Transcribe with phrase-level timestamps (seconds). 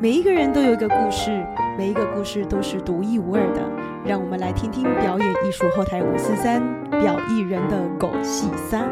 [0.00, 1.44] 每一个人都有一个故事，
[1.76, 3.60] 每一个故事都是独一无二的。
[4.06, 8.88] 让我们来听听表演艺术后台五四三表艺人的狗戏三。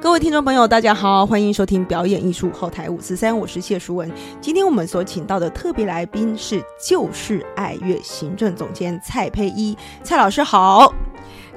[0.00, 4.08] 各位听众朋友，大家好，欢迎收听表演艺术后台五四三，我是谢淑文。
[4.40, 10.94] 今天我们所请到的特别来宾是旧世爱乐行政总监蔡佩一，蔡老师好。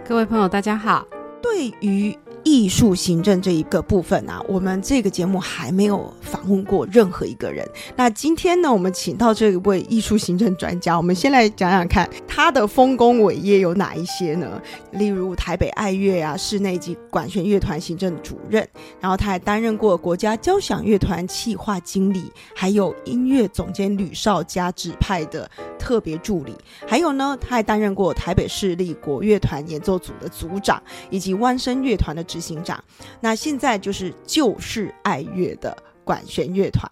[0.04, 1.06] 各位朋友，大家好。
[1.44, 7.68] 对于艺术行政这一个部分啊，我们这个节目还没有访问过任何一个人。
[7.96, 14.62] 那今天呢，我们请到这位艺术行政专家，我们先来讲讲看他的丰功伟业有哪一些呢？
[14.92, 18.68] 例如台北爱乐啊，室内及管弦乐团行政主任，
[19.00, 25.50] 然后他还担任过国家交响乐团企划经理，还有音乐总监吕少佳指派的
[25.84, 26.56] 特别助理，
[26.88, 32.24] 还有呢，他还担任过台北市立国乐团演奏组的组长，以及弯声乐团的。
[32.24, 32.82] 执行长，
[33.20, 36.90] 那现在就是旧世爱乐的管弦乐团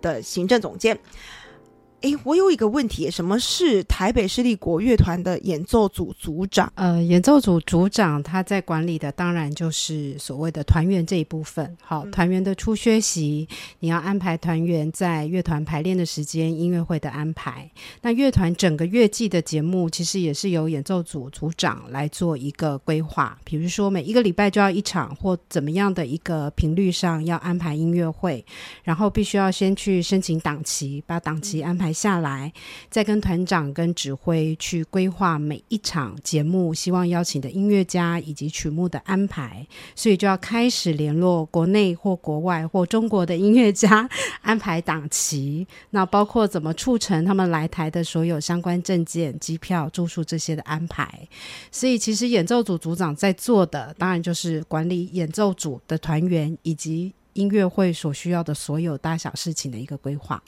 [0.00, 0.98] 的行政总监。
[2.02, 6.72] 哎，我有一个问题，什么是台北市立国乐团的演奏组组长？
[6.76, 11.76] 呃，演奏组组长他在管理的当然就是所谓的团员这一部分。
[11.82, 13.46] 好，团员的初学习，
[13.80, 17.70] 你要安排团员在乐团排练的时间、音乐会的安排。
[18.00, 23.38] 那乐团整个乐季的节目，其实也是由演奏组组长来做一个规划。
[23.44, 28.42] 比如说每一个礼拜就要一场，或怎么样的一个频率上要安排音乐会，
[28.82, 31.89] 然后必须要先去申请档期，把档期安排。
[31.92, 32.52] 下来，
[32.88, 44.08] 再跟团长、跟指挥去规划每一场节目，希望邀请的音乐家以及曲目的安排，所以就要开始联络国内或国外或中国的音乐家
[44.42, 45.66] 安排档期。
[45.90, 51.28] 那包括怎么促成他们来台的所有相关证件、机票、住宿这些的安排。
[51.70, 60.42] 所以，其实演奏组组长在做的，当然就是管理演奏组的团员以及音乐会所需要的所有大小事情的一个规划。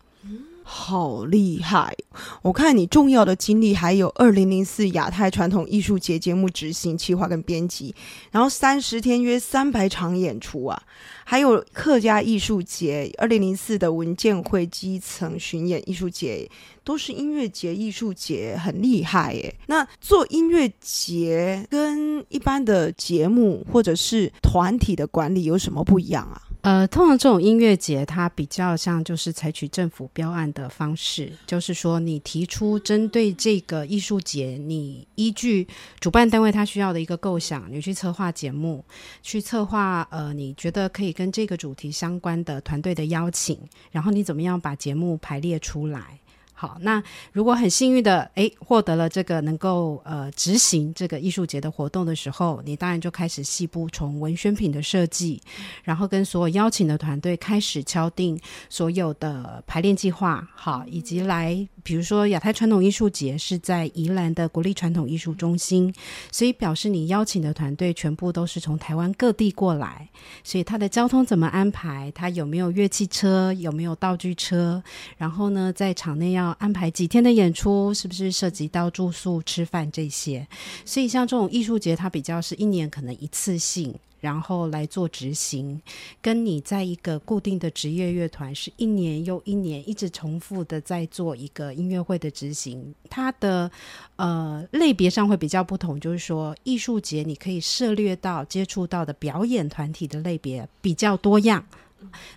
[0.65, 1.95] 好厉害！
[2.43, 7.95] 我看你重要的经历还有二零零四亚太传统艺术节节目执行、企划跟编辑，
[8.31, 10.83] 然后三十天约三百场演出啊，
[11.25, 16.49] 还有客家艺术节二零零四的文建会基层巡演艺术节，
[16.85, 19.55] 都是音乐节、艺术节，很厉害耶。
[19.67, 26.41] 那做音乐节跟一般的节目或者是团体的管理有什么不一样啊？
[26.63, 35.67] 呃，通常这种音乐节，它比较像就是采取政府标案的方式，就是说你提出针对这个艺术节，你依据
[35.99, 38.85] 主办单位他需要的一个构想，你去策划节目，
[39.23, 43.59] 去策划呃，你觉得可以跟这个主题相关的团队的邀请，
[43.91, 46.21] 然后你怎么样把节目排列出来。
[46.63, 47.03] 好，那
[47.33, 55.43] 如果很幸运的诶获得了这个能够呃执行这个艺术节的活动的时候，你当然就开始细部从文宣品的设计，
[55.83, 65.93] 然后跟所有邀请的团队开始敲定所有的排练计划，好，以及来比如说亚太传统艺术节是在宜兰的国立传统艺术中心，
[66.31, 70.09] 所以表示你邀请的团队全部都是从台湾各地过来，
[70.45, 72.11] 所以他的交通怎么安排？
[72.15, 73.53] 他有没有乐器车？
[73.55, 74.83] 有没有道具车？
[75.17, 80.47] 然后呢，在场内要安排几天的演出，是不是涉及到住宿、吃饭这些？
[80.85, 85.83] 所以像这种艺术节，它比较是一年可能一次性，然后来做执行，
[86.23, 93.71] 跟你在一个固定的职业乐团，是一年又一年一直重复的在做一个音乐会的执行，它的
[94.17, 95.99] 呃类别上会比较不同。
[95.99, 101.65] 就是说，艺术节你可以涉略到、接触到的表演团体的类别比较多样。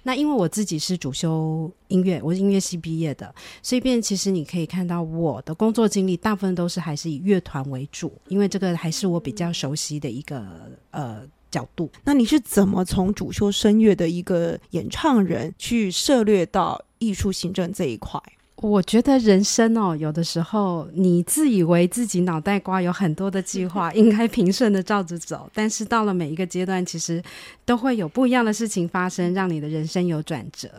[0.03, 10.45] 那因为我自己是主修音乐，我是音乐系毕业的，所以便其实你可以看到我的工作经历大部分都是还是以乐团为主，因为这个还是我比较熟悉的一个
[10.91, 11.89] 呃角度。
[12.03, 18.19] 那你是怎么从主修声乐的一个演唱人去涉略到艺术行政这一块？
[18.65, 27.21] 我觉得人生哦，有的时候你自以为自己脑袋瓜有很多的计划， 应该平顺的照着走，但是到了每一个阶段，其实
[27.63, 30.69] 都会有不一样的事情发生，让你的人生有转折。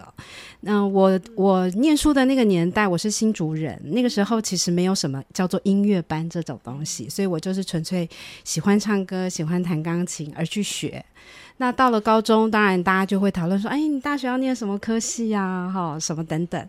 [0.60, 8.08] 那我我念书的那个年代，我是新竹人，那个时候其实没有什么叫做音乐班这种东西，所以我就是纯粹
[8.42, 11.04] 喜欢唱歌、喜欢弹钢琴而去学。
[11.58, 15.70] 那到了高中，当然大家就会讨论说：“哎，你大学要念什么科系呀？
[15.72, 16.68] 哈，什么等等。”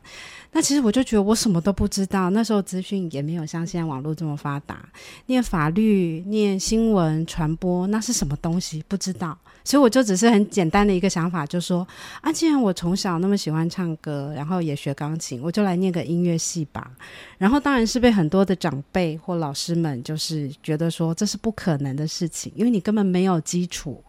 [0.54, 2.30] 那其实我就觉得我什么都不知道。
[2.30, 4.88] 那时候资讯也没有像现在网络这么发达，
[5.26, 8.82] 念法律、念新闻传播，那是什么东西？
[8.88, 9.38] 不知道。
[9.68, 11.86] 所以我就只是很简单的一个想法，就说
[12.22, 16.90] ：“啊，既然我从小那么喜欢唱歌，然后也学钢琴，我就来念个音乐系吧。”
[17.38, 24.02] 然后当然是被很多的长辈或老师们就是觉得说这是不可能的事情，因为你根本没有基础。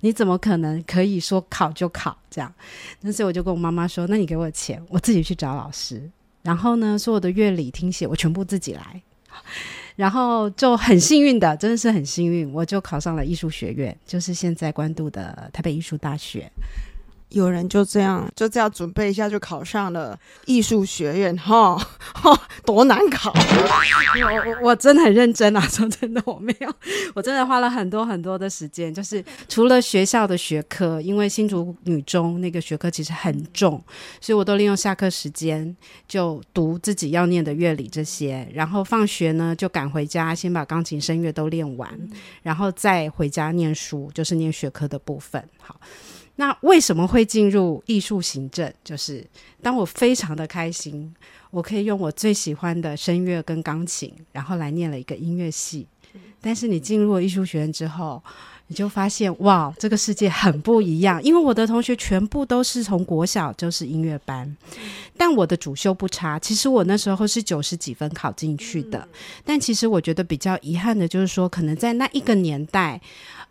[0.00, 2.52] 你怎么可能可以说考就考这样？
[3.00, 6.02] 那所以我就跟我妈妈说：“那你给我钱，我自己去找老师。
[6.42, 9.02] 然后呢，所有的乐理、听写我全部自己来。
[9.96, 16.48] 然后就很幸运的，真的是很幸运，我就考上了艺术学院，就是现在关渡的台北艺术大学。”
[17.30, 23.32] 有人就这样就这样准备一下就考上了艺术学院，哈，哈，多难考！
[23.32, 26.72] 我我真的很认真啊，说真的，我没有，
[27.14, 33.82] 我真的花了很多很多的时间，就是除了学校的学科，因为新竹女中那个学科其实很重，
[34.20, 35.76] 所以我都利用下课时间
[36.06, 41.90] 就读自己要念的乐理这些，然后放学呢就赶回家，先把钢琴声乐都练完，
[42.42, 45.42] 然后再回家念书，就是念学科的部分。
[45.60, 45.80] 好。
[46.36, 48.72] 那为什么会进入艺术行政？
[48.84, 49.26] 就是
[49.62, 51.14] 当我非常的开心，
[51.50, 55.86] 我可以用我最喜欢的声乐跟钢琴，然后来念了一个音乐系。
[56.40, 58.22] 但是你进入了艺术学院之后，
[58.68, 61.22] 你就发现哇，这个世界很不一样。
[61.22, 64.56] 因为我的同学全部都是从国小就是音乐班，
[65.16, 66.38] 但我的主修不差。
[66.38, 69.06] 其实我那时候是九十几分考进去的，
[69.44, 73.00] 但其实我觉得比较遗憾的就是说，可能在那一个年代。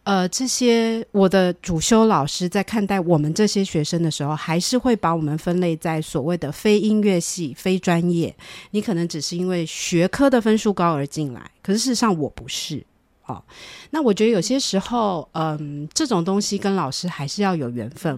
[0.03, 8.31] 呃，这些我的主修老师在看待我们这些学生的时候，还是会把我们分类在所谓的非音乐系、非专业。
[8.69, 12.85] 你可能只是因为学科的分数高而进来，可是事实上我不是
[13.25, 13.44] 哦。
[13.92, 18.18] 那我觉得有些时候，嗯，这种东西跟老师还是要有缘分。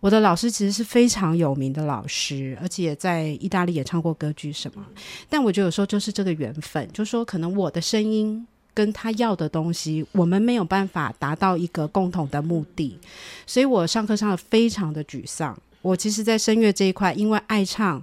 [0.00, 4.84] 我的老师其实是非常有名的老师，而且在意大利也唱过歌剧什么。
[5.28, 8.46] 但我觉得有时候就是这个缘分，就说可能我的声音。
[8.72, 12.96] 跟他要的东西，我们没有办法达到一个共同的目的，
[13.44, 15.60] 所以我上课上的非常的沮丧。
[15.82, 18.02] 我其实，在声乐这一块，因为爱唱，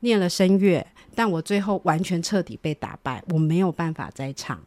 [0.00, 0.86] 念了声乐，
[1.16, 4.58] 但我最后完全彻底被打败，我没有办法再唱，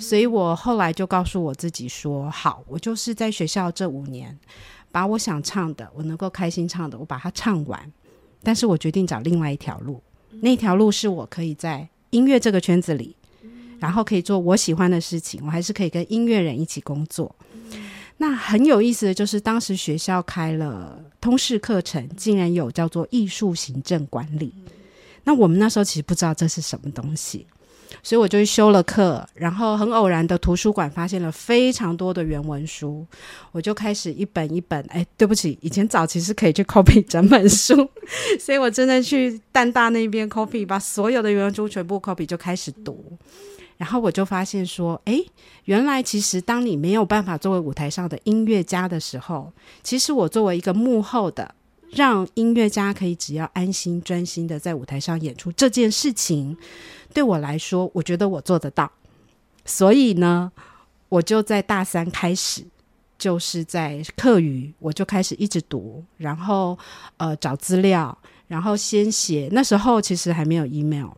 [0.00, 4.38] 所以我后来就告诉我自己说：好，我就是在学校这五年，
[4.90, 7.92] 把我想唱的，我能够开心唱的，我把它唱完。
[8.42, 10.02] 但是我决定找另外一条路，
[10.40, 13.14] 那条路是我可以在音乐这个圈子里。
[13.80, 17.32] 然后可以做我喜欢的事情，我还是可以跟音乐人一起工作。
[18.16, 24.52] 那很有意思的就是，当时学校开了通识课程，竟然有叫做艺术行政管理。
[25.22, 27.46] 那我们那时候其实不知道这是什么东西，
[28.02, 29.26] 所以我就去修了课。
[29.34, 33.06] 然后很偶然的，图书馆发现了非常多的原文书，
[33.52, 34.80] 我就开始一本一本。
[34.88, 37.74] 哎，对不起，以前早期是可以去 copy 整本书，
[38.38, 43.16] 所以我真的去淡大那边 copy，把所有的原文书全部 copy，就开始读。
[43.76, 45.22] 然后我就发现说，哎，
[45.66, 49.52] 原来其实当你没有办法作为舞台上的音乐家的时候，
[49.84, 51.54] 其实我作为一个幕后的，
[51.90, 56.56] 让音乐家可以只要安心专心的在舞台上演出这件事情，
[57.12, 58.90] 对我来说，我觉得我做得到。
[59.64, 60.50] 所以呢，
[61.08, 62.64] 我就在大三开始，
[63.18, 66.78] 就是在课余，我就开始一直读，然后
[67.16, 69.48] 呃找资料，然后先写。
[69.52, 71.10] 那时候其实还没有 email。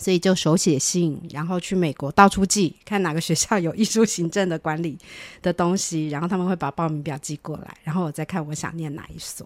[0.00, 4.96] 所以就手写信，然后去美国到处寄，看哪个学校有艺术行政的管理
[5.42, 9.44] 的东西，然后他们会把报名表寄过来，然后我再看我想念哪一所，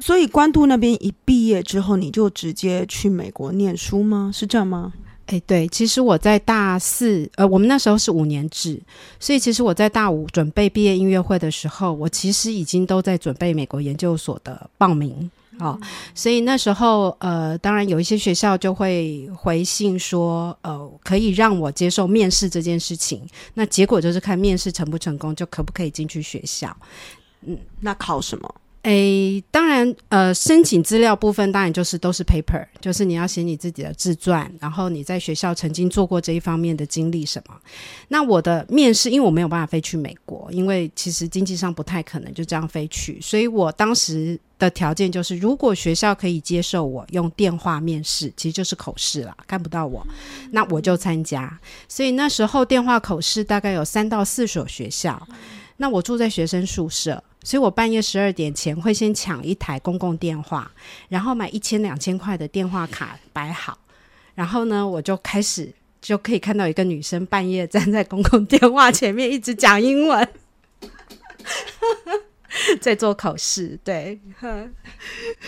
[0.00, 4.30] 所以关渡那边一毕业之后，你就直接去美国念书吗？
[4.32, 4.92] 是这样吗？
[5.26, 8.80] 哎，对，其实我在大四，呃，我们那时候是五年制，
[9.20, 15.30] 所以其实我在大五准备毕业音乐会的时候，我其实已经都在准备美国研究所的报名。
[15.60, 15.78] 哦，
[16.14, 23.22] 所以那时候，呃，当然有一些学校就会回信说，呃，可以让我接受面试这件事情。
[23.54, 26.74] 那结果就是看面试成不成功，就可不可以进去学校。
[27.42, 28.54] 嗯，那考什么？
[28.82, 37.54] 诶，当然，呃，申请资料部分当然就是都是 paper，就是你要写你自己的自传，然后你在学校曾经做过这一方面的经历什么。
[38.08, 50.06] 那我的面试，因为我没有办法飞去美国，因为其实经济上不太可能就这样飞去，所以我当时的条件就是，如果学校可以接受我用电话面试，其实就是口试了，看不到我，
[50.52, 51.60] 那我就参加。
[51.86, 55.28] 所以那时候电话口试大概有三到四所学校，
[55.76, 57.22] 那我住在学生宿舍。
[57.42, 60.70] 所以我半夜十二点前会先抢一台公共电话，
[61.08, 63.78] 然后买一千两千块的电话卡摆好，
[64.34, 70.28] 然后呢，我就开始就可以看到一个女生半夜站在公共电话前面一直讲英文，
[72.80, 73.78] 在做考试。
[73.82, 74.20] 对，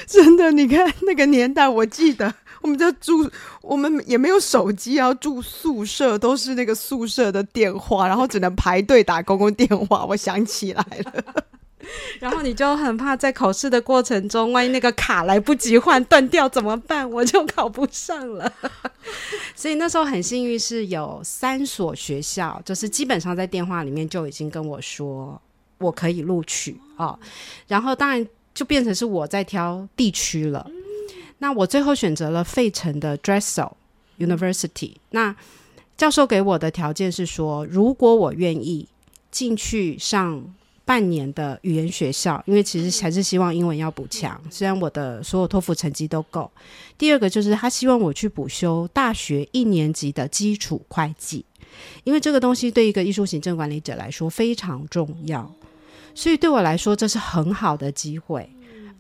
[0.06, 3.30] 真的，你看那个年代，我记得我们就住，
[3.60, 10.06] 我们也没有手机啊，住宿舍都是那个宿舍的电话，然后只能排队打公共电话。
[10.06, 11.44] 我想起来了。
[12.18, 17.08] 然后你就很怕在考试的过程中，万一那个卡来不及换断掉怎么办？
[17.10, 18.52] 我就考不上了。
[19.54, 25.40] 所以那时候很幸运，是有三所学校，就是基本上在电话里面就已经跟我说，
[25.78, 27.18] 我可以录取啊。
[27.66, 30.70] 然后当然就变成是我在挑地区了。
[31.38, 33.72] 那我最后选择了费城的 Drexel
[34.18, 34.94] University。
[35.10, 35.34] 那
[35.96, 38.88] 教授给我的条件是说，如果我愿意
[39.30, 46.50] 进去上半年的语言学校，因为其实还是希望英文要补强，虽然我的所有托福成绩都够。
[46.98, 51.44] 第二个就是他希望我去补修大学一年级的基础会计，
[52.04, 55.50] 因为这个东西对一个艺术行政管理者来说非常重要，
[56.14, 58.48] 所以对我来说这是很好的机会。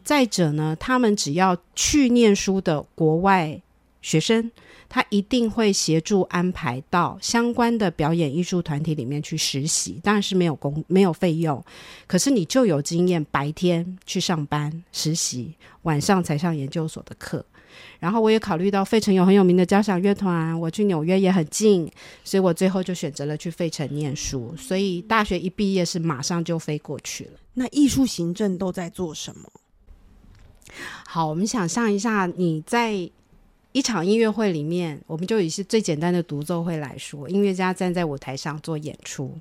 [0.04, 3.60] 再者呢，他们只要去念书的国外
[4.00, 4.50] 学生。
[4.94, 11.64] 他一定会协助安排到相关的表演艺术团体里面去实习，当然是没有工没有费用，
[12.06, 17.42] 可是你就有经验，白天去上班实习，晚上才上研究所的课。
[17.98, 21.90] 然后我也考虑到费城有很有名的交响乐团，我去纽约也很近，
[22.22, 24.54] 所以我最后就选择了去费城念书。
[24.58, 27.30] 所以大学一毕业是马上就飞过去了。
[27.54, 29.48] 那艺术行政都在做什么？
[31.06, 33.10] 好，我们想象一下你在。
[33.72, 39.34] 一场音乐会里面，我们就以是最简单的独奏会来说，音乐家站在舞台上做演出。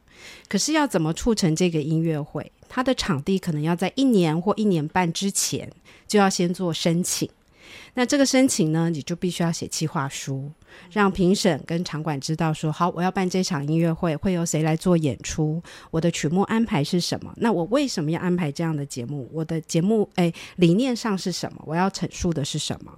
[0.47, 2.51] 可是要怎么促成这个音乐会？
[2.69, 5.69] 它的场地可能要在一年或一年半之前
[6.07, 7.29] 就要先做申请。
[7.93, 10.49] 那这个申请呢，你就必须要写计划书，
[10.91, 15.61] 让评审跟场馆知道说，好，我要办这场音乐会，会由谁来做演出？
[15.89, 17.33] 我的曲目安排是什么？
[17.37, 19.29] 那我为什么要安排这样的节目？
[19.33, 21.61] 我的节目诶理念上是什么？
[21.65, 22.91] 我要陈述的是什么？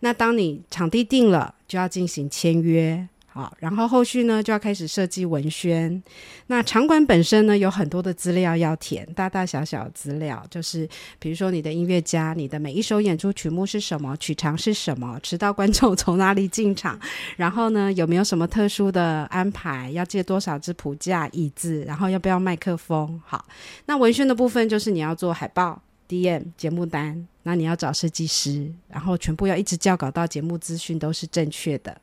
[0.00, 3.08] 那当你场地定了，就要进行签约。
[3.36, 6.02] 好，然后后续呢就要开始设计文宣。
[6.46, 10.88] 那场馆本身呢有很多的资料要填，大大小小资料，就是
[11.18, 16.98] 比如说你的音乐家，你的每一首演出曲目是什么，曲长是什么，迟到观众从哪里进场，
[17.36, 23.20] 然后呢有没有什么特殊的安排，要借多少支谱架、椅子，然后要不要麦克风？
[23.26, 23.44] 好，
[23.84, 25.82] 那文宣的部分就是你要做海报。
[26.08, 26.44] D.M.
[26.56, 31.96] 节目单，那你要找设计师，然后全部要一直校稿到节目资讯都是正确的，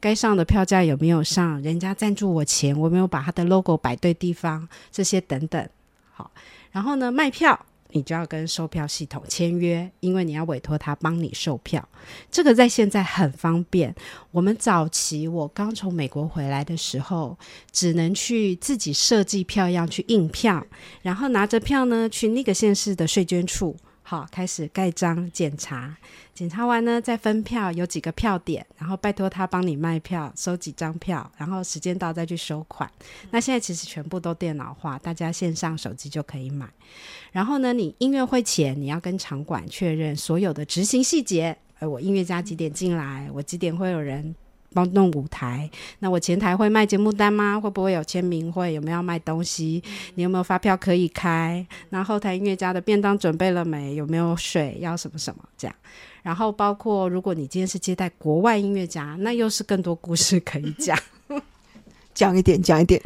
[0.00, 5.68] 该上的票价有没有上，人家赞助我钱，我没有把他的 logo 摆对地方，这些等等。
[6.10, 6.32] 好，
[6.72, 7.64] 然后呢，卖票。
[7.92, 11.88] 你就要跟售票系统签约，因为你要委托他帮你售票。
[12.30, 13.94] 这个在现在很方便。
[14.30, 17.38] 我们早期我刚从美国回来的时候，
[17.72, 20.66] 只能去自己设计票样去印票，
[21.00, 23.74] 然后拿着票呢去那个县市的税捐处。
[24.10, 25.94] 好，开始盖章检查，
[26.32, 32.90] 检查完呢再分票，有几个票点，然后拜托他帮你卖票，收几张票，然后时间到再去收款。
[33.30, 36.66] 那现在其实全部都电脑化，大家线上手机就可以买。
[37.32, 44.34] 然后呢，你音乐会前你要跟场馆确认所有的执行细节，呃，我音乐家几点进来，我几点会有人。
[44.74, 45.70] 帮弄舞台，
[46.00, 47.58] 那我前台会卖节目单吗？
[47.58, 48.74] 会不会有签名会？
[48.74, 49.82] 有没有卖东西？
[50.14, 51.66] 你有没有发票可以开？
[51.90, 53.94] 那后台音乐家的便当准备了没？
[53.94, 54.76] 有没有水？
[54.80, 55.74] 要什么什么这样？
[56.22, 60.98] 然后包括如果你今天是接待国外音乐家，那又是更多故事可以讲，
[62.12, 63.00] 讲一点，讲一点。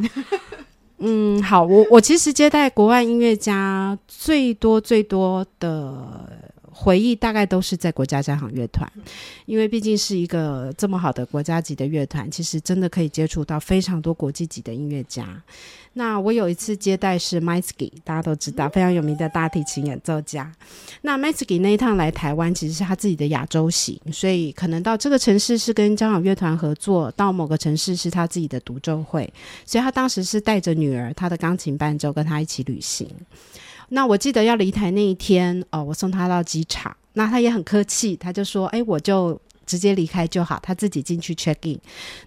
[0.98, 6.41] 嗯，好，我我其实接待国外音乐家最多最多的。
[6.82, 8.90] 回忆大概都是在国家交响乐团，
[9.46, 15.40] 因为毕竟是一个这么好的国家级的乐团，其实真的可以接触到非常多国际级的音乐家。
[15.92, 20.50] 那我有一次接待是 m i s k y 大家都知道非常有名的大提琴演奏家。
[21.02, 29.32] 那 m i s k y 那一趟来台湾，其实是他自己的亚洲行，所以可能到这个城市是跟交响乐团合作，到某个城市是他自己的独奏会，
[29.64, 33.08] 所以他当时是带着女儿，他的钢琴伴奏跟他一起旅行。
[33.94, 41.78] 那我记得要离台那一天，哦，我送他到机场，那他也很客气，他就说：“哎，我就直接离开就好，他自己进去 check in。”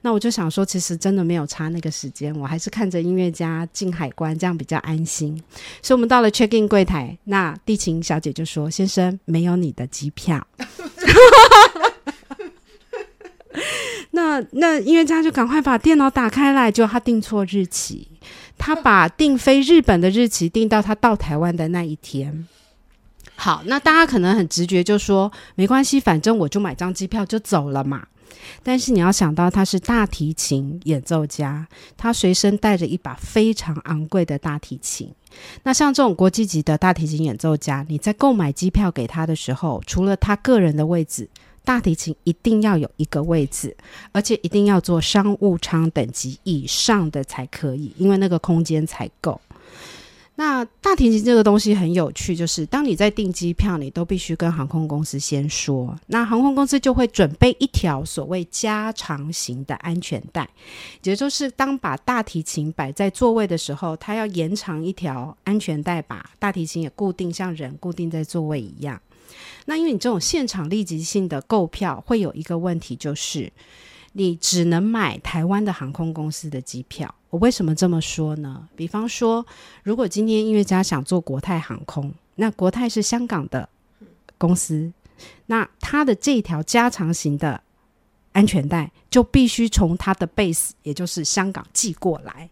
[0.03, 5.41] 那我就想说，其实真的没有差那个时间，我还是看着音乐家进海关，这样比较安心。
[5.81, 10.45] 所以，我们到了 check in 柜台，那地勤小姐就说：“先生，没有你的机票。
[14.11, 18.07] ”那那音乐家就赶快把电脑打开来，就他订错日期。
[18.57, 22.47] 他把定飞日本的日期定到他到台湾的那一天。
[23.35, 28.07] 好，那大家可能很直觉就说没关系，反正我就买张机票就走了嘛。
[28.63, 31.67] 但是你要想到他是大提琴演奏家，
[31.97, 35.11] 他随身带着一把非常昂贵的大提琴。
[35.63, 41.29] 那像这种国际级的大提琴演奏家，你在购买机票给他的时候，除了他个人的位置。
[41.65, 43.75] 大提琴一定要有一个位置，
[44.13, 49.41] 而且一定要做商务舱等级以上的才可以，因为那个空间才够。
[50.37, 60.49] 那大提琴这个东西很有趣，就是当你在订机票，你都必须跟航空公司先说，那航空公司就会准备一条所谓加长型的安全带，
[61.03, 69.01] 也就是当把大提琴摆在座位的时候，它要延长一条安全带，把大提琴也固定，像人固定在座位一样。
[69.67, 73.51] 那因为你这种现场立即性的购票，会有一个问题，就是
[74.11, 77.15] 你只能买台湾的航空公司的机票。
[77.35, 78.65] 我为什么这么说呢？
[78.77, 79.45] 比方说，
[79.83, 83.67] 如果今天音乐家想做国泰航空，那国泰是香港的
[84.37, 84.89] 公司，
[85.47, 87.61] 那它的这条加长型的
[88.31, 92.49] 安全带就必须从它的 base，也就是香港寄过来。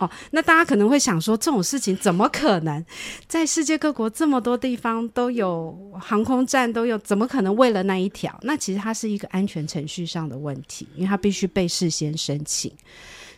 [0.00, 2.84] 哦，那大家可能会想说，这种事情怎么可能？
[3.28, 8.36] 在世界各国这么多地方都有航空站，都有，怎么可能为了那一条？
[8.42, 12.72] 那其实它是一个安全程序上的问题，因为它必须被事先申请。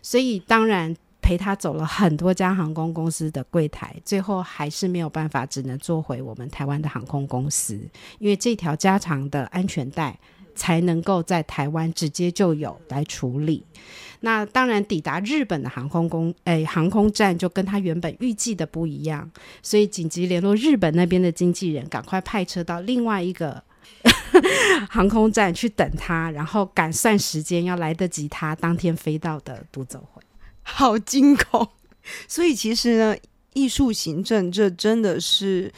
[0.02, 7.78] 所以当然陪他走了很多家航空公司的柜台，最后还是没有办法，只能坐回我们台湾的航空公司，
[8.18, 10.18] 因为这条加长的安全带
[10.54, 13.62] 才能够在台湾直接就有来处理。
[14.20, 19.30] 那当然抵达日本的航空公诶航空站就跟他原本预计的不一样，
[19.62, 23.62] 所以紧急联络日本那边的经纪人，赶快派车到另外一个。
[24.88, 30.22] 航空站去等他，然后赶算时间，要来得及他当天飞到的独走会，
[30.62, 31.68] 好惊恐。
[32.26, 33.16] 所以其实呢，
[33.52, 35.72] 艺术行政这真的是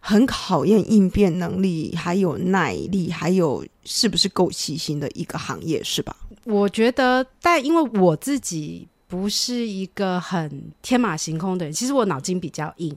[0.00, 6.16] 很考验应变能力，还有耐力，还有是不是够细心的一个行业，是吧？
[6.44, 12.96] 我觉得，但因为我自己不是一个很天马行空的人，其实我脑筋比较硬，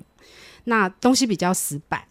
[0.65, 2.01] 那东西比较死板。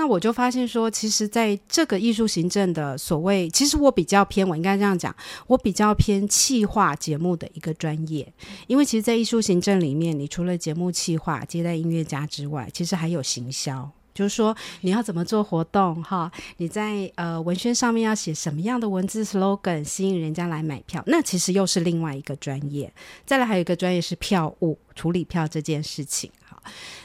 [0.00, 5.14] 那我就发现说，其实在这个艺术行政的所谓，其实我比较偏，我应该这样讲，
[5.46, 8.32] 我比较偏企划节目的一个专业。
[8.66, 16.32] 因为其实，在艺术行政里面，你除了节目企划、接待音乐家之外，其实还有行销，就是说你要怎么做活动哈？
[16.56, 22.90] 你在呃文宣上面要写什么样的文字 slogan，吸引人家来买票，那其实又是另外一个专业。
[23.26, 26.30] 再来还有一个专业是票务，处理票这件事情。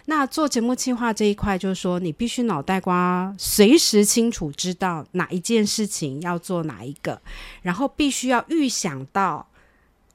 [0.05, 7.21] 那做节目计划这一块，就是说你必须脑袋瓜随时清楚知道哪一件事情要做哪一个，
[7.61, 9.47] 然后必须要预想到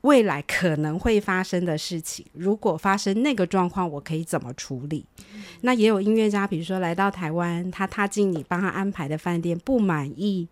[0.03, 2.25] 未来可能会发生的事情。
[2.33, 5.05] 如果发生那个状况，我可以怎么处理？
[5.63, 10.47] 那也有音乐家，比如说来到台湾，他踏进你帮他安排的饭店不满意，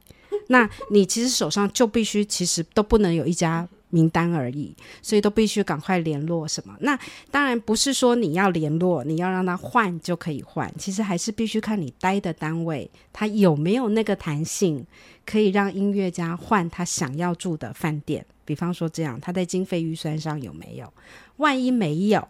[0.48, 3.68] 那你其实手上就必须其实都不能有一家。
[3.90, 6.76] 名单而已，所以都必须赶快联络什么？
[6.80, 6.98] 那
[7.30, 10.72] 当然不是说你要联络，你要让他换就可以换。
[10.78, 14.86] 其实还是必须看你待的单位，他有没有那个弹性，
[15.24, 18.24] 可以让音乐家换他想要住的饭店。
[18.44, 20.92] 比方说这样，他在经费预算上有没有？
[21.38, 22.28] 万一没有，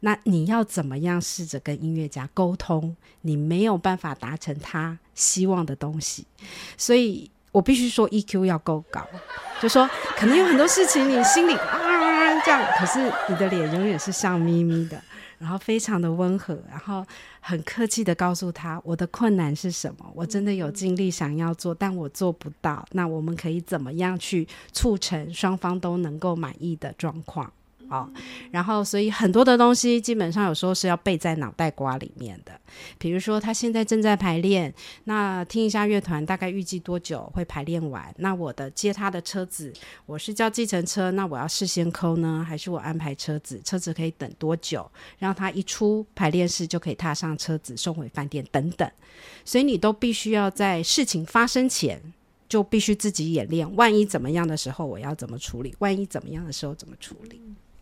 [0.00, 2.96] 那你要怎么样试着跟音乐家沟通？
[3.22, 6.26] 你没有办法达成他希望的东西，
[6.76, 7.30] 所以。
[7.52, 9.00] 我必须说 EQ 要够高，
[9.60, 15.00] 就说可能有很多事情你心里啊这样，可是你的脸永远是笑眯眯的，
[15.38, 17.04] 然后非常的温和，然后
[17.40, 27.50] 很客气的告诉他我的困难是什么，我真的有尽力想要做，但我做不到，那我们可以怎么样去促成双方都能够满意的状况？
[27.90, 28.10] 哦，
[28.50, 32.52] 然后所以很多的东西基本上有时候是要背在脑袋瓜里面的。
[32.98, 34.72] 比如说他现在正在排练，
[35.04, 38.14] 那听一下乐团大概预计多久会排练完？
[38.18, 39.72] 那我的接他的车子，
[40.04, 43.60] 我是叫计程车，那我要事先扣呢，还是我安排车子？
[43.64, 44.90] 车子可以等多久？
[45.18, 48.90] 让他一出排练室就可以踏上车子送回饭店等等。
[49.44, 52.00] 所以你都必须要在事情发生前
[52.48, 55.74] 就必须自己演练，万一怎么样的时候我要怎么处理？
[55.78, 57.40] 万一怎么样的时候怎么处理？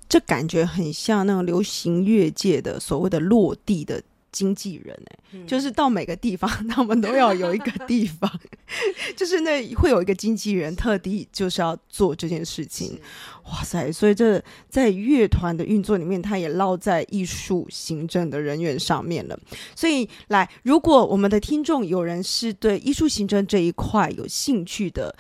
[0.08, 8.30] 这感觉很像那种流行乐界的所谓的落地的经纪人哎，就是到每个地方， 他们都要有一个地方，
[9.16, 13.00] 就是那会有一个经纪人特地就是要做这件事情。
[13.44, 13.90] 哇塞！
[13.90, 19.38] 所以这在乐团的运作里面，它也落在艺术行政的人员上面了。
[19.74, 25.16] 所以，来，如果我们的听众有人是对艺术行政这一块有兴趣的，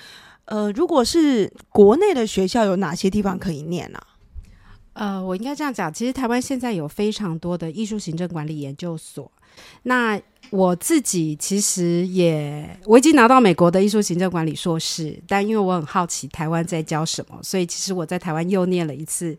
[0.46, 3.98] 呃，如果是国内的学校，有哪些地方可以念呢？
[4.96, 9.30] 呃，我应该这样讲，其实台湾现在有非常多的艺术行政管理研究所，
[9.84, 10.20] 那。
[10.50, 19.36] 我自己其实也，我已经拿到美国的艺术行政管理硕士，但因为我很好奇台湾在教什么，所以其实我在台湾又念了一次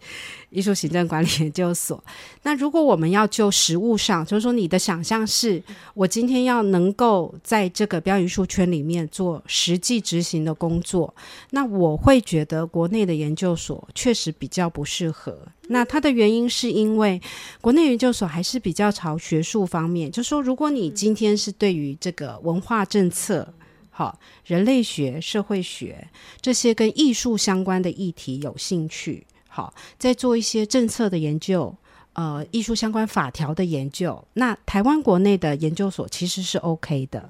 [0.49, 2.03] 艺术行政管理研究所。
[2.43, 5.61] 那如果我们要就实物上，就是说你的想象是，
[5.93, 11.13] 我今天要能够在这个表演艺术圈里面做实际执行的工作，
[11.51, 15.37] 那我会觉得国内的研究所确实比较不适合。
[15.67, 17.21] 那它的原因是因为
[17.61, 23.53] 国内研究所还是比较朝学术方面，就说如果你今天是对于这个文化政策、
[23.89, 26.07] 好人类学、社会学
[26.41, 31.75] 这些跟艺术相关的议题有兴趣，好在做一些政策的研究。
[32.13, 37.29] 呃，艺术相关法条的研究，那台湾国内的研究所其实是 OK 的。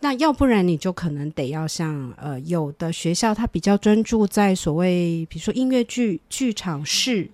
[0.00, 7.28] 那要不然你就可能得要像呃，有的学校它比较专注在所谓，比如说音乐剧剧场式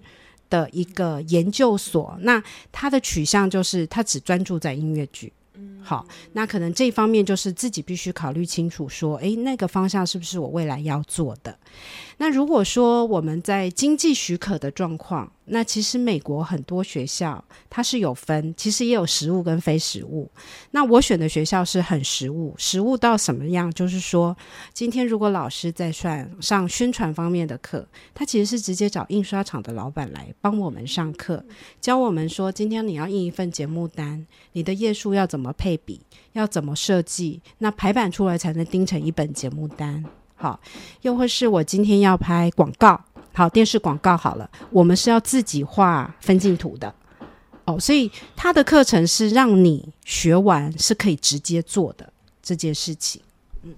[0.50, 5.32] 的一个研究所，那他的取向就是他只专注在音乐剧。
[5.82, 11.58] 好，那可能这方面就是自己必须考虑清楚，说，诶，那个方向是不是我未来要做的？
[12.18, 20.30] 那如果说我们在经济许可的状况，那其实美国很多学校它是有分，其实也有实物跟非实物。
[20.70, 23.72] 那我选的学校是很实物，实物到什么样？
[23.72, 24.36] 就是说，
[24.72, 31.44] 今天如果老师在算上宣传方面的课，他其实是直接找印刷厂的老板来帮我们上课，
[31.80, 36.00] 教我们说，今天你要印一份节目单，你的页数要怎么配比，
[36.32, 40.04] 要怎么设计，那排版出来才能钉成一本节目单。
[40.40, 40.60] 好，
[41.02, 43.04] 又或是我今天要拍广告，
[43.38, 46.92] 好电视广告好了，我们是要自己画分镜图的
[47.66, 53.22] 哦，所以他的课程是让你学完是可以直接做的这件事情。
[53.62, 53.72] 嗯，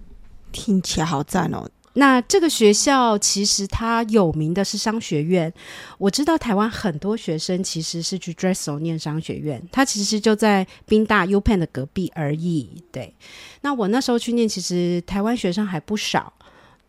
[0.50, 1.68] 听起来好赞哦。
[1.92, 5.52] 那这个学校其实它有名的是商学院，
[5.98, 12.82] 我知道台湾很多学生其实是去 Dressel 念商学院，它其实就在宾大 U Penn 的隔壁而已。
[12.90, 13.14] 对，
[13.60, 16.32] 那我那时候去念，其实台湾学生还不少。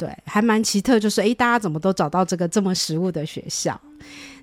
[0.02, 3.80] 对，还蛮奇特，就是诶，大家怎么都找到这个这么实务的学校？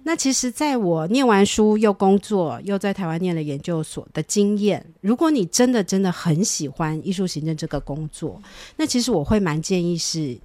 [0.04, 8.40] 那其实，在我念完书又工作，又在台湾念了研究所的经验，如果你真的真的很喜欢艺术行政这个工作，
[8.76, 10.38] 那其实我会蛮建议是。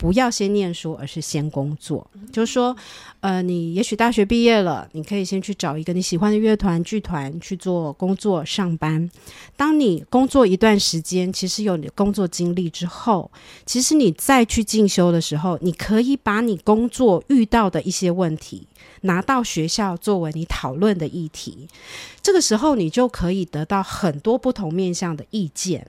[0.00, 2.10] 不要先念书，而是先工作。
[2.32, 2.74] 就是说，
[3.20, 9.10] 呃，你也许大学毕业了，你可以先去找一个你喜欢的乐团、剧团去做工作、上班。
[9.58, 13.30] 当你工作一段时间，其实有你的工作经历之后，
[13.66, 18.66] 其实你再去进修的时候，你可以把你工作遇到的一些问题
[19.02, 21.68] 拿到学校作为你讨论的议题。
[22.22, 25.88] 这个时候，你就可以得到很多不同面向的意见。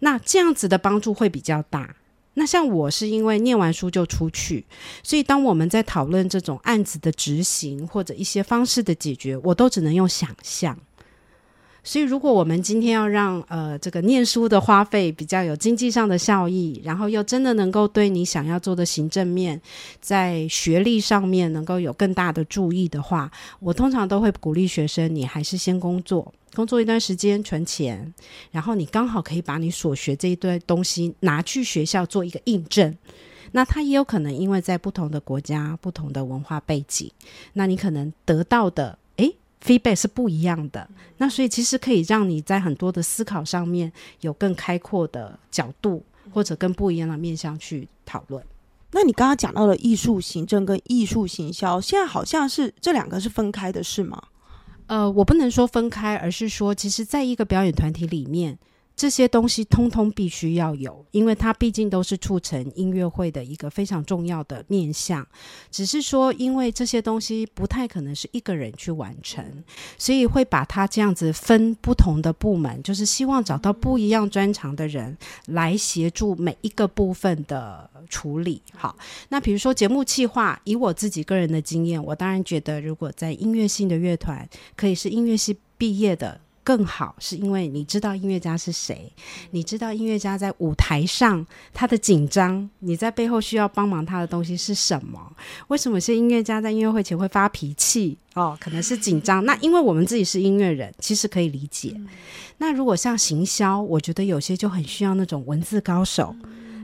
[0.00, 1.96] 那这样子的帮助会比较大。
[2.34, 4.64] 那像我是因为念完书就出去，
[5.02, 10.78] 所以当我们在讨论这种案子的执行或者一些方式的解决，我都只能用想象。
[11.84, 19.60] 所以如果我们今天要让呃这个念书的花费比较有经济上的效益，然后又真的能够对你想要做的行政面
[20.00, 26.32] 在学历上面能够有更大的注意的话，我通常都会鼓励学生，你还是先工作。
[26.54, 28.12] 工作一段时间存钱，
[28.50, 32.94] 然后你刚好可以把你所学这一堆东西拿去学校做一个印证。
[33.52, 37.10] 那他也有可能因为在不同的国家、不同的文化背景，
[37.54, 38.98] 那你可能得到的
[39.64, 40.88] feedback 是不一样的。
[41.18, 48.42] 那所以其实可以让你在很多的思考上面有更开阔的角度，或者跟不一样的面向去讨论。
[48.90, 54.22] 那你刚刚讲到了艺术行政跟艺术行销，现在好像是这两个是分开的，是吗？
[54.88, 58.58] 呃，我不能说分开，而是说，其实在一个表演团体里面。
[58.94, 65.26] 这些东西通通必须要有，因为它毕竟都是促成音乐会的一个非常重要的面向。
[65.70, 69.44] 只是说，因为这些东西不太可能是一个人去完成，
[69.98, 78.62] 所以会把它这样子分不同的部门，就是希望找到不一样专长的人来协助每一个部分的处理。
[78.74, 78.96] 好，
[79.30, 86.40] 那比如说节目企划，以我自己个人的经验，我当然觉得，如果在音乐性的乐团，可以是音乐系毕业的。
[86.64, 89.12] 更好，是因为你知道音乐家是谁，
[89.50, 91.44] 你知道音乐家在舞台上
[91.74, 95.20] 他的紧张，你在背后需要帮忙他的东西是什么？
[95.68, 98.16] 为什么有些音乐家在音乐会前会发脾气？
[98.34, 99.44] 哦，可能是紧张。
[99.46, 101.94] 那因为我们自己是音乐人，其实可以理解。
[102.58, 106.34] 那如果像行销，我觉得有些就很需要那种文字高手。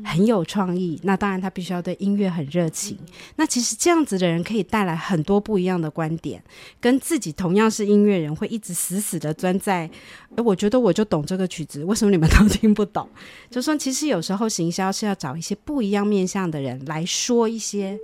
[0.08, 2.96] 很有创意，那当然他必须要对音乐很热情。
[3.36, 6.42] 那其实这样子的人可以带来很多不一样的观点，
[6.80, 9.88] 跟自己同样是音乐人会一直死死的钻在。
[10.34, 13.06] 哎，我觉得我就懂这个曲子，为什么你们都听不懂？
[13.50, 17.98] 就说其实有时候行销是要找一些不一样面向的人来说一些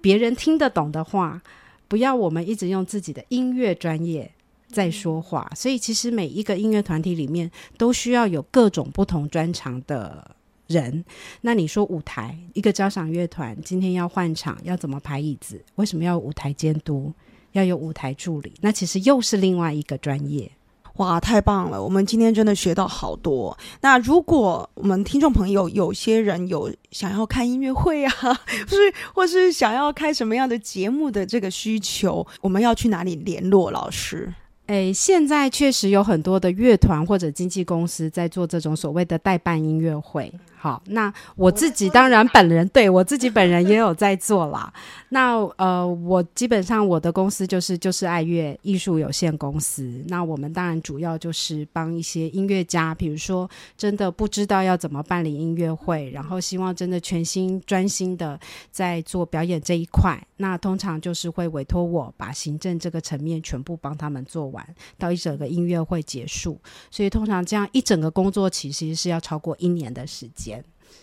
[0.00, 1.42] 别人听得懂的话，
[1.88, 4.30] 不要我们一直用自己的音乐专业
[4.68, 5.50] 在说话。
[5.56, 10.36] 所以其实每一个音乐团体里面都需要有各种不同专长的。
[10.70, 11.04] 人，
[11.40, 15.60] 那你说舞台一个交响乐团今天要换场，要怎么排椅子？
[15.74, 17.12] 为什么要舞台监督？
[17.52, 18.54] 要有舞台助理？
[18.60, 20.48] 那其实又是另外一个专业。
[20.96, 21.82] 哇，太棒了！
[21.82, 23.56] 我们今天真的学到好多。
[23.80, 28.36] 那如果我们听众朋友有些人有想要看音乐会啊，或
[28.68, 34.32] 是或是想要开什么样的节目的这个需求，我们要去哪里联络老师？
[34.66, 40.32] 诶，现在确实有很多的乐团或者经纪公司在做这种所谓的代办音乐会。
[40.62, 44.70] 好，那我自己当然本人对我自己本人也有在做啦。
[45.08, 50.04] 那呃，我基本上我的公司就是就是爱乐艺术有限公司。
[50.08, 58.38] 那我们当然主要就是帮一些音乐家，比如说真的不知道要怎么办理音乐会，然后希望真的全心专心的
[58.70, 60.22] 在做表演这一块。
[60.36, 64.62] 那通常就是会委托我把行政这个层面全部帮他们做完，
[64.98, 66.60] 到一整个音乐会结束。
[66.90, 70.49] 所以通常这样一整个工作其实是要超过一年的时间。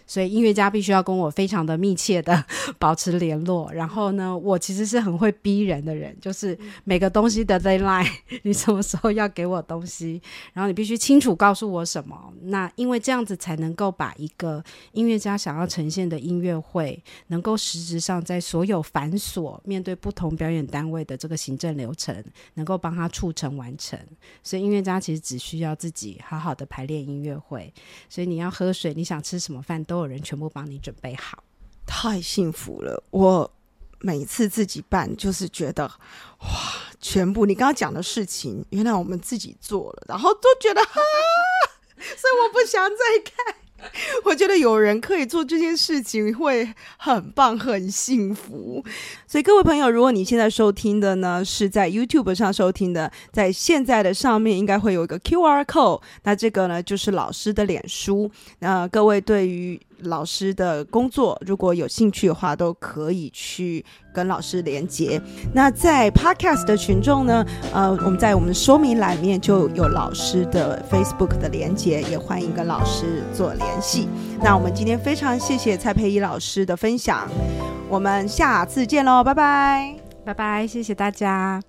[0.06, 2.44] 所以音乐家必须要跟我非常的密切的
[2.80, 3.72] 保持联络。
[3.72, 8.08] 然后呢，我其实是很会逼人的人，就是每个东西的 deadline，
[8.44, 10.22] 你什么时候要给我东西，
[10.54, 12.34] 然后你必须清楚告诉我什么。
[12.44, 22.24] 那因为这样子才能够把一个音乐家想要呈现的音乐会，能够实质上在所有繁琐面对不同表演单位的这个行政流程，
[22.54, 24.00] 能够帮他促成完成。
[24.44, 27.74] 所以音乐家其实只需要自己好好的排练音乐会。
[28.10, 30.00] 所以你要喝水，你想吃什么饭都。
[30.00, 31.44] 有人全部帮你准备好，
[31.86, 33.04] 太幸福了！
[33.12, 33.52] 我
[34.00, 36.48] 每次自己办，就是觉得哇，
[37.00, 41.02] 全部你刚刚讲的事情，原来我们自己做了，然后都觉得哈，
[41.98, 43.56] 所以我不想再看。
[44.26, 48.84] 我觉得有人可以做这件事情会很棒、很幸福。
[49.28, 58.30] 所以各位朋友，如果你现在收听的呢是在 YouTube 上收听的，在现在的上面应该会有一个 QR code，那这个呢就是老师的脸书。
[58.60, 63.84] 那各位对于老师的工作，如果有兴趣的话，都可以去
[64.14, 65.22] 跟老师连接。
[65.54, 74.08] 那在 Podcast 的群众呢，呃，我们在我们说明栏面就有老师的 Facebook 的连接，也欢迎跟老师做联系。
[74.42, 77.28] 那我们今天非常谢谢蔡佩仪老师的分享，
[77.90, 81.67] 我们下次见喽，拜拜，拜拜，谢谢大家。